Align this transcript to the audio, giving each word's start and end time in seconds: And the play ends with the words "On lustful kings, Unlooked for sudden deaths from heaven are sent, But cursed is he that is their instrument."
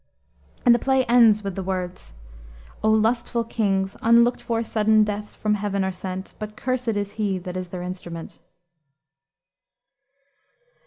And 0.65 0.73
the 0.73 0.79
play 0.79 1.05
ends 1.05 1.43
with 1.43 1.53
the 1.53 1.61
words 1.61 2.15
"On 2.83 3.03
lustful 3.03 3.43
kings, 3.43 3.95
Unlooked 4.01 4.41
for 4.41 4.63
sudden 4.63 5.03
deaths 5.03 5.35
from 5.35 5.53
heaven 5.53 5.83
are 5.83 5.91
sent, 5.91 6.33
But 6.39 6.57
cursed 6.57 6.87
is 6.97 7.11
he 7.21 7.37
that 7.37 7.55
is 7.55 7.67
their 7.67 7.83
instrument." 7.83 8.39